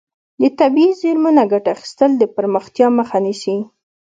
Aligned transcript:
د 0.41 0.43
طبیعي 0.59 0.93
زیرمو 1.01 1.29
نه 1.37 1.43
ګټه 1.51 1.69
اخیستل 1.75 2.11
د 2.17 2.23
پرمختیا 2.35 2.87
مخه 2.97 3.17
نیسي. 3.25 3.57